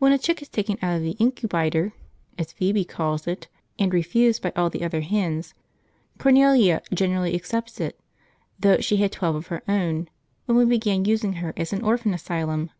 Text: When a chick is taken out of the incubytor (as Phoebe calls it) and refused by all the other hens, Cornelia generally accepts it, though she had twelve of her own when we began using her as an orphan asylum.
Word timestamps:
When 0.00 0.10
a 0.10 0.18
chick 0.18 0.42
is 0.42 0.48
taken 0.48 0.78
out 0.82 0.96
of 0.96 1.02
the 1.04 1.14
incubytor 1.20 1.92
(as 2.36 2.50
Phoebe 2.50 2.84
calls 2.84 3.28
it) 3.28 3.46
and 3.78 3.94
refused 3.94 4.42
by 4.42 4.52
all 4.56 4.68
the 4.68 4.82
other 4.84 5.02
hens, 5.02 5.54
Cornelia 6.18 6.82
generally 6.92 7.36
accepts 7.36 7.78
it, 7.78 7.96
though 8.58 8.78
she 8.78 8.96
had 8.96 9.12
twelve 9.12 9.36
of 9.36 9.46
her 9.54 9.62
own 9.68 10.08
when 10.46 10.58
we 10.58 10.64
began 10.64 11.04
using 11.04 11.34
her 11.34 11.52
as 11.56 11.72
an 11.72 11.82
orphan 11.82 12.12
asylum. 12.12 12.70